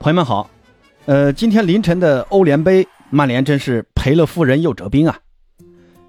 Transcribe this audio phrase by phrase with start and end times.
[0.00, 0.48] 朋友们好，
[1.06, 5.18] 呃，今天凌晨的欧联杯，曼联真是赔了夫人又折兵啊。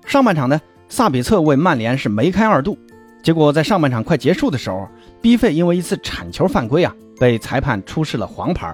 [0.06, 2.78] 上半场呢，萨比策为曼联是梅开二度，
[3.24, 4.88] 结果在上半场快结束的时候
[5.24, 8.74] ，B 费因为一次铲球犯规啊，被裁判出示了黄牌。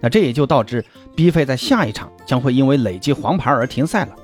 [0.00, 0.84] 那这也就导致
[1.16, 4.14] B 费在下一场将会因为累积黄牌而停赛了。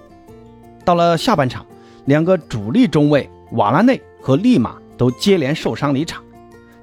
[0.84, 1.66] 到了下半场，
[2.05, 6.23] 两个主力中卫瓦拉内和利马都接连受伤离场，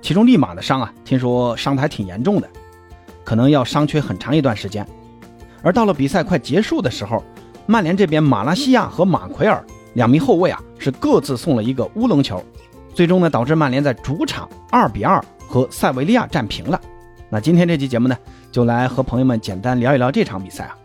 [0.02, 2.50] 其中利马的伤啊，听说伤的还挺严重的。
[3.26, 4.88] 可能要伤缺很长一段时间，
[5.64, 7.22] 而到了比赛快结束的时候，
[7.66, 9.66] 曼联这边马拉西亚和马奎尔
[9.96, 12.42] 两名后卫啊是各自送了一个乌龙球，
[12.94, 16.80] 最终呢导致曼联在主场二比二和塞维利亚战平了。
[17.28, 18.16] 那今天这期节目呢，
[18.52, 20.78] 就来和朋友们简单聊一聊这场比赛啊。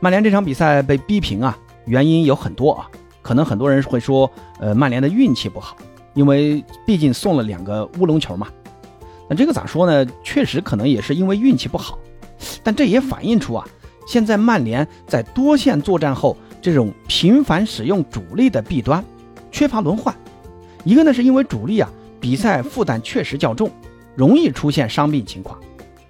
[0.00, 2.88] 曼联这场比赛被逼平啊，原因有很多啊，
[3.20, 5.76] 可能很多人会说，呃，曼联的运气不好，
[6.14, 8.48] 因为毕竟送了两个乌龙球嘛。
[9.28, 10.10] 那这个咋说呢？
[10.24, 11.98] 确实可能也是因为运气不好，
[12.62, 13.68] 但这也反映出啊，
[14.06, 19.04] 现在曼联在多线作战后这种频繁使用主力的弊端，
[19.52, 20.14] 缺乏轮换。
[20.84, 23.70] 一个呢是因为主力啊比赛负担确实较重，
[24.16, 25.58] 容易出现伤病情况。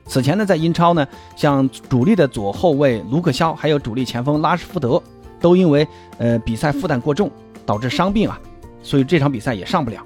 [0.07, 5.03] 此前呢在英超呢，像主力的左后卫卢克肖，还有主力前锋拉什福德，
[5.41, 5.87] 都因为
[6.19, 7.29] 呃比赛负担过重，
[7.67, 8.39] 导致伤病啊，
[8.83, 10.03] 所以这场比赛也上不了。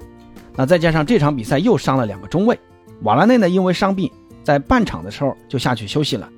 [0.55, 2.59] 那再加上这场比赛又伤了两个中卫。
[3.03, 4.09] 瓦拉内呢，因为伤病，
[4.43, 6.29] 在半场的时候就下去休息了。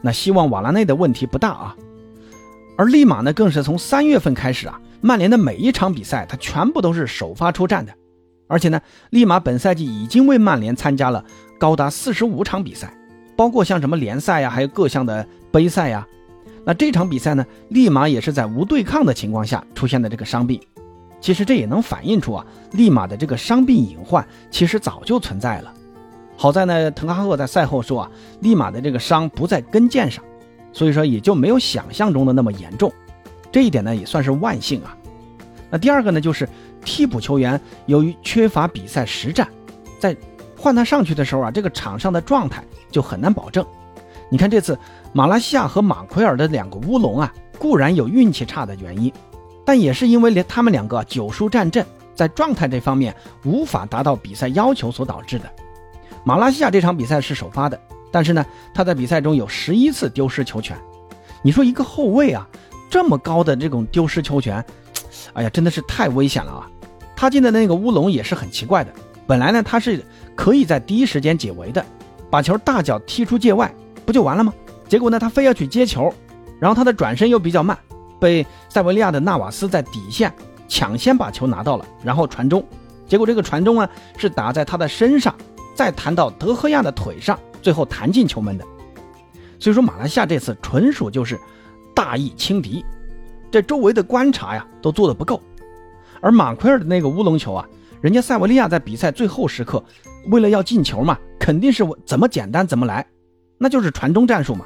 [0.00, 1.76] 那希望瓦拉内的问题不大啊。
[2.76, 7.92] 而利马呢，更是从三月份开始啊，曼联的每一场比赛他全部都是首发出战的。
[8.46, 8.80] 而且呢，
[9.10, 11.24] 利马本赛季已经为曼联参加了
[11.58, 12.92] 高达四十五场比赛，
[13.36, 16.06] 包括像什么联赛呀，还有各项的杯赛呀。
[16.64, 20.58] 那这场比赛呢，利马也是在无对抗的情况下出现的这个伤病。
[21.20, 25.74] 其实这也能反映出啊，利马的这个伤病隐患其实早就存在了。
[26.36, 30.22] 好在呢，滕哈赫在赛后说啊，利马的这个伤不在跟腱上，
[30.72, 32.92] 所以说也就没有想象中的那么严重，
[33.52, 34.96] 这一点呢也算是万幸啊。
[35.70, 36.48] 那第二个呢，就是
[36.84, 39.48] 替补球员由于缺乏比赛实战，
[39.98, 40.16] 在
[40.56, 43.64] 换他上去的时候啊，这个场上的状态就很难保证。
[44.28, 44.76] 你看这次
[45.12, 49.12] 马来西亚和马奎尔的两个乌龙啊，固然有运气差的原因，
[49.64, 55.44] 但也是因为连他们两个久疏战阵，在状态这方面无法达到比赛要求所导致的。
[56.26, 57.78] 马来西亚这场比赛是首发的，
[58.10, 60.74] 但是呢，他在比赛中有十一次丢失球权。
[61.42, 62.48] 你说一个后卫啊，
[62.90, 64.64] 这么高的这种丢失球权，
[65.34, 66.66] 哎呀，真的是太危险了啊！
[67.14, 68.90] 他进的那个乌龙也是很奇怪的。
[69.26, 70.02] 本来呢，他是
[70.34, 71.84] 可以在第一时间解围的，
[72.30, 73.70] 把球大脚踢出界外，
[74.06, 74.50] 不就完了吗？
[74.88, 76.10] 结果呢，他非要去接球，
[76.58, 77.78] 然后他的转身又比较慢，
[78.18, 80.32] 被塞维利亚的纳瓦斯在底线
[80.68, 82.64] 抢先把球拿到了，然后传中。
[83.06, 83.86] 结果这个传中啊，
[84.16, 85.34] 是打在他的身上。
[85.74, 88.64] 再弹到德赫亚的腿上，最后弹进球门的。
[89.58, 91.38] 所以说，马来西亚这次纯属就是
[91.94, 92.84] 大意轻敌，
[93.50, 95.40] 这周围的观察呀都做的不够。
[96.20, 97.66] 而马奎尔的那个乌龙球啊，
[98.00, 99.82] 人家塞维利亚在比赛最后时刻，
[100.28, 103.06] 为了要进球嘛，肯定是怎么简单怎么来，
[103.58, 104.64] 那就是传中战术嘛。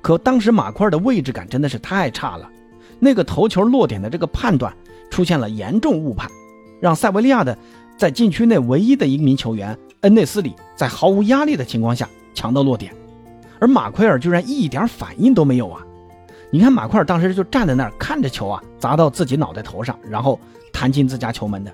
[0.00, 2.50] 可当时马奎尔的位置感真的是太差了，
[2.98, 4.74] 那个头球落点的这个判断
[5.10, 6.30] 出现了严重误判，
[6.80, 7.56] 让塞维利亚的
[7.96, 9.76] 在禁区内唯一的一名球员。
[10.04, 12.92] 恩内斯里在毫无压力的情况下抢到落点，
[13.58, 15.80] 而马奎尔居然一点反应都没有啊！
[16.50, 20.38] 你看马奎尔当时就站在那儿看着球啊砸到自己脑袋头上，然后
[20.70, 21.72] 弹进自家球门的。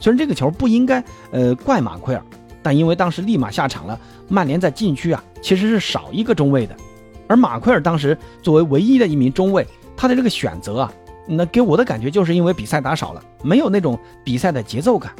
[0.00, 2.22] 虽然这个球不应该呃怪马奎尔，
[2.62, 6.74] 但因为当时立马下场了，曼联在禁区啊其实是少一个中卫的，
[7.26, 10.92] 而马奎尔当时作为唯一的一名中卫，他的这个选择啊，
[11.26, 15.12] 那给我的感觉就是因为比赛打少了，没有那种比赛的节奏感，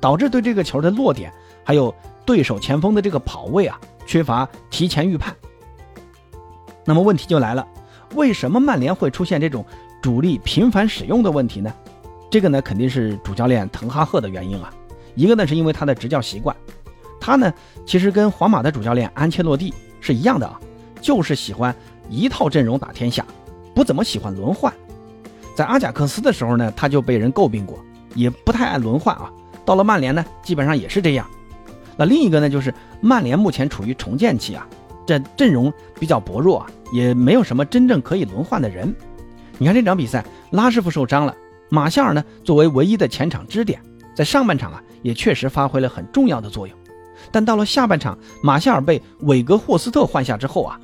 [0.00, 1.32] 导致对这个球的落点。
[1.64, 1.94] 还有
[2.24, 5.34] 对手前锋的这个跑位啊，缺乏提前预判。
[6.84, 7.66] 那么问题就来了，
[8.14, 9.64] 为什么曼联会出现这种
[10.02, 11.72] 主力频繁使用的问题呢？
[12.30, 14.72] 这个呢肯定是主教练滕哈赫的原因啊。
[15.14, 16.54] 一个呢是因为他的执教习惯，
[17.20, 17.52] 他呢
[17.86, 20.60] 其实跟皇马的主教练安切洛蒂是一样的啊，
[21.00, 21.74] 就是喜欢
[22.10, 23.24] 一套阵容打天下，
[23.74, 24.72] 不怎么喜欢轮换。
[25.54, 27.78] 在阿贾克斯的时候呢，他就被人诟病过，
[28.14, 29.30] 也不太爱轮换啊。
[29.64, 31.26] 到了曼联呢，基本上也是这样。
[31.96, 34.66] 那另一个呢，就是曼联目前处于重建期啊，
[35.06, 38.94] 这阵容比较薄弱啊，也没有什么真正可以轮换的人。
[39.58, 41.36] 你看这场比赛，拉师傅受伤了，
[41.68, 43.80] 马夏尔呢作为唯一的前场支点，
[44.14, 46.76] 在上半场啊也确实发挥了很重要的作用。
[47.30, 50.80] 但到了下半场，马夏尔被韦格霍斯特换下之后啊，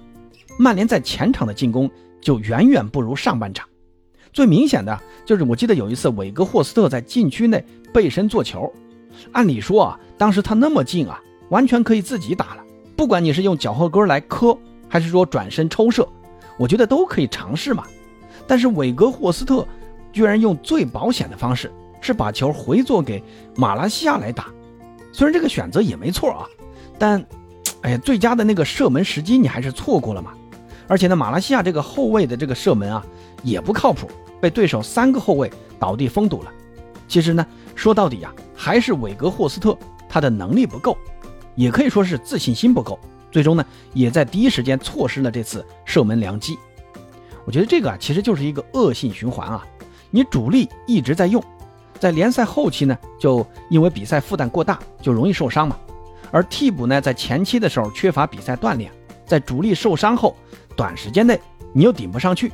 [0.59, 1.91] 曼联在前场的进攻
[2.21, 3.67] 就远远不如上半场。
[4.33, 4.97] 最明显的
[5.27, 8.73] 就是，我记得有一次韦格霍斯特在禁区内背身做球。
[9.33, 12.65] 按理说啊，当时他那么近啊，完全可以自己打了。
[12.97, 14.57] 不管你是用脚后跟来磕，
[14.89, 16.07] 还是说转身抽射，
[16.59, 17.85] 我觉得都可以尝试嘛。
[18.47, 19.67] 但是韦格霍斯特
[20.13, 23.23] 居然用最保险的方式，是把球回做给
[23.57, 24.47] 马来西亚来打。
[25.13, 26.47] 虽然这个选择也没错啊，
[26.99, 27.25] 但，
[27.83, 30.33] 哎呀，最佳的那个射门时机你还是错过了嘛。
[30.87, 33.05] 而且呢，马来西亚这个后卫的这个射门啊
[33.43, 34.09] 也不靠谱，
[34.41, 36.53] 被对手三个后卫倒地封堵了。
[37.07, 39.75] 其实呢，说到底呀，还是韦格霍斯特
[40.07, 40.95] 他的能力不够，
[41.55, 43.01] 也可以说是自信心不够。
[43.33, 43.65] 最终呢，
[43.95, 46.59] 也在第一时间错失了这次射门良机。
[47.47, 49.67] 我觉得这个啊，其实就是一个恶性循环啊。
[50.11, 51.43] 你主力一直在用，
[51.99, 55.75] 在联赛后期呢，就因为比赛负担过大，就容易受伤嘛。
[56.31, 58.93] 而替补呢，在前期的时候缺乏比赛锻炼，
[59.25, 60.37] 在主力受伤后。
[60.77, 61.41] 短时间内
[61.73, 62.53] 你又顶不上去，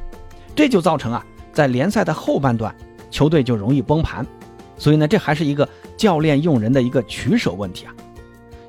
[0.54, 2.72] 这就造成啊，在联赛的后半段，
[3.10, 4.24] 球队就容易崩盘。
[4.76, 7.94] 所以呢，这还是一个教练用人的一个取舍问题啊。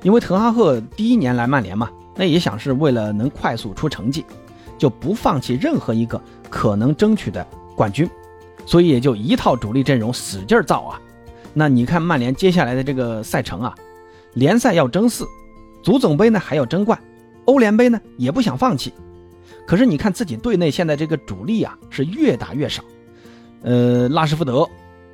[0.02, 4.24] 因为滕哈赫第一年来曼联嘛，那也想是为了能快速出成绩，
[4.78, 7.44] 就不放弃任何一个可能争取的
[7.76, 8.08] 冠军，
[8.64, 11.00] 所以也就一套主力阵容使劲造啊。
[11.52, 13.74] 那你看曼联接下来的这个赛程啊，
[14.34, 15.26] 联赛要争四，
[15.82, 16.98] 足总杯呢还要争冠，
[17.46, 18.92] 欧联杯呢也不想放弃。
[19.66, 22.82] 可是你看自己队内现在这个主力啊是越打越少，
[23.62, 24.66] 呃，拉什福德，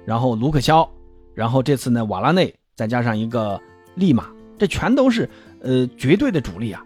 [0.04, 0.88] 然后卢克肖，
[1.34, 3.60] 然后这次呢瓦拉内，再加上一个
[3.94, 4.26] 利马，
[4.58, 5.28] 这全都是
[5.60, 6.82] 呃绝对的主力啊。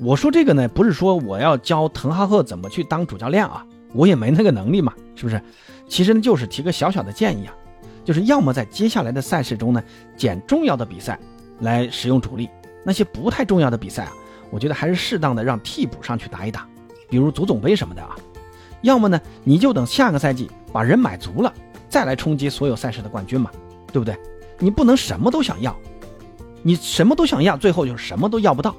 [0.00, 5.40] 我说这个呢不是说我要教滕哈赫怎么去当主教练啊，我也没那个能力嘛，是不是？
[5.86, 7.54] 其实呢就是提个小小的建议啊，
[8.04, 9.82] 就是要么在接下来的赛事中呢
[10.16, 11.18] 捡重要的比赛
[11.60, 12.48] 来使用主力，
[12.84, 14.12] 那些不太重要的比赛啊。
[14.50, 16.66] 我觉得还是适当的让替补上去打一打，
[17.08, 18.16] 比如足总杯什么的啊。
[18.80, 21.54] 要么呢，你就等下个赛季把人买足了，
[21.92, 23.50] 再来冲击所有赛事的冠军嘛，
[23.92, 24.18] 对不对？
[24.58, 25.76] 你不能什么都想要，
[26.62, 28.74] 你什么都想要，最后就什么都要不到。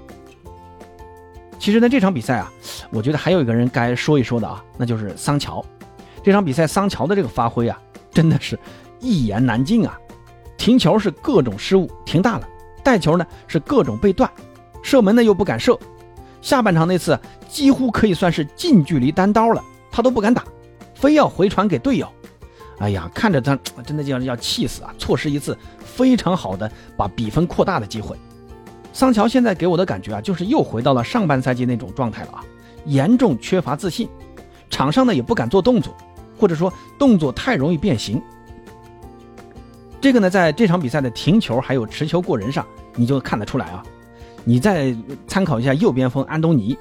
[1.60, 2.52] 其实呢，这场比赛啊，
[2.90, 5.64] 我觉得还有一个人该说一说的啊，那就是桑乔。
[6.24, 7.80] 这场比赛桑乔的这个发挥啊，
[8.10, 8.58] 真的是
[9.00, 9.96] 一言难尽啊。
[10.58, 12.48] 停球是各种失误，停大了；
[12.84, 14.28] 带球呢是各种被断。
[14.82, 15.78] 射门呢又不敢射，
[16.42, 20.44] 下半场那次几乎可以算是近距离单刀了，他都不敢打，
[20.96, 22.12] 非要回传给队友。
[22.80, 23.56] 哎呀，看着他
[23.86, 24.94] 真的就要要气死啊！
[24.98, 28.18] 错失一次非常好的把比分扩大的机会。
[28.92, 32.44] 桑乔现在给我的感觉啊，就是又回到了上半赛季那种状态了啊，
[32.86, 34.10] 严重缺乏自信，
[34.70, 35.96] 场上呢也不敢做动作，
[36.38, 38.22] 或者说动作太容易变形。
[40.02, 42.66] 这个呢，在这场比赛的停球还有持球过人上，
[42.96, 43.84] 你就看得出来啊。
[44.44, 44.94] 你再
[45.26, 46.78] 参考一下右边锋安东尼，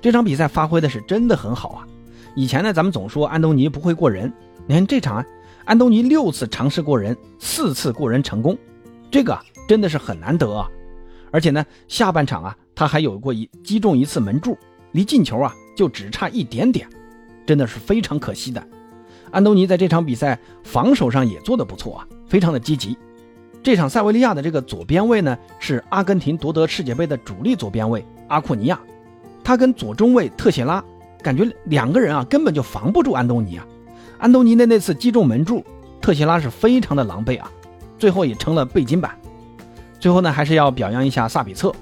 [0.00, 1.86] 这场比赛发挥的是真的很好啊！
[2.34, 4.32] 以前呢，咱们总说安东尼不会过人，
[4.66, 5.24] 你看这场啊，
[5.64, 8.56] 安东尼六次尝试过人，四次过人成功，
[9.10, 9.38] 这个
[9.68, 10.68] 真的是很难得啊！
[11.30, 14.56] 而且呢，下半场啊，他还有过一击中一次门柱，
[14.92, 16.88] 离进球啊就只差一点点，
[17.46, 18.64] 真的是非常可惜的。
[19.30, 22.96] 安东尼在这场比赛防守上也做得不错啊，非常的积极。
[23.62, 28.80] 这场塞维利亚的这个左边卫呢，是阿根廷夺得世界杯的主力左边卫阿库尼亚，
[29.44, 30.82] 他跟左中卫特谢拉，
[31.22, 33.66] 感觉两个人啊根本就防不住安东尼啊。
[34.18, 35.64] 安东尼的那次击中门柱，
[36.00, 37.50] 特谢拉是非常的狼狈啊，
[37.98, 39.16] 最后也成了背金板。
[39.98, 41.72] 最后呢，还是要表扬一下萨比策，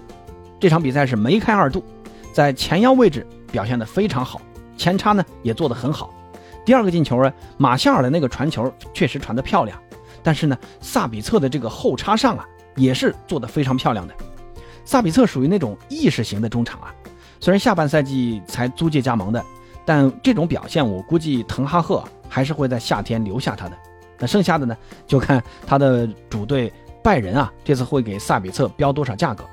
[0.60, 1.84] 这场比赛是梅开二度，
[2.32, 4.40] 在前腰位置表现的非常好，
[4.76, 6.14] 前插呢也做得很好。
[6.64, 9.78] 第二个进球呢，马夏尔的那个传球确实传得漂亮。
[10.22, 14.14] 但是呢，萨比策的这个后插上啊，也是做得非常漂亮的。
[14.84, 16.94] 萨比策属于那种意识型的中场啊，
[17.40, 19.44] 虽然下半赛季才租借加盟的，
[19.84, 23.76] 但这种表现我估计滕哈赫还是会在夏天留下他的。
[24.18, 24.76] 那剩下的呢，
[25.06, 29.44] 就看他的主队拜仁啊，这次会给萨比策标多少价格。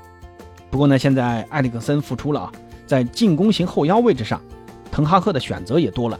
[0.70, 2.52] 不过呢，现在埃里克森复出了啊，
[2.86, 4.40] 在进攻型后腰位置上，
[4.90, 6.18] 滕哈赫的选择也多了。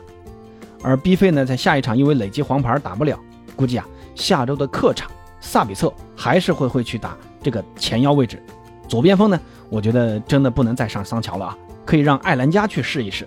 [0.82, 3.18] 而 B 费呢，在下一场因为累积黄牌打不了，
[3.56, 3.87] 估计啊。
[4.14, 8.42] 下周的客场，萨比策还是会会去打这个前腰位置，
[8.88, 13.26] 左边锋呢，我觉得真的不能再上桑乔了啊，可以让艾兰加去试一试。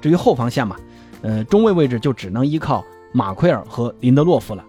[0.00, 0.76] 至于后防线嘛，
[1.22, 4.64] 呃，中卫位置就只能依靠马奎尔和林德洛夫了。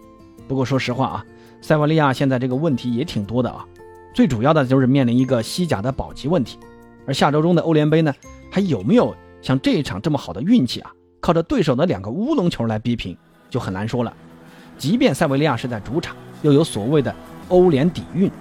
[0.47, 1.25] 不过说实话啊，
[1.61, 3.65] 塞瓦利亚现在这个问题也挺多的啊，
[4.13, 6.57] 最主要的就是面临一个西甲的保级问题。
[7.05, 8.13] 而下周中的欧联杯呢，
[8.51, 10.91] 还有没有像这一场这么好的运气啊？
[11.19, 13.15] 靠着对手的两个乌龙球来逼平，
[13.49, 14.13] 就很难说了。
[14.77, 17.13] 即便塞维利亚是在主场，又有所谓的
[17.49, 18.31] 欧联底蕴，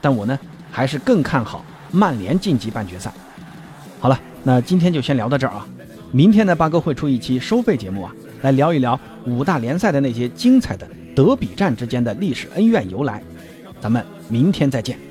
[0.00, 0.38] 但我呢
[0.70, 3.12] 还是更看好曼联晋级半决赛。
[4.00, 5.66] 好了，那今天就先聊到这儿啊。
[6.12, 13.22] 明天呢，八哥会出一期收费节目啊，来聊一聊五大联赛的那些精彩的德比战之间的历史恩怨由来。
[13.80, 15.07] 咱们明天再见。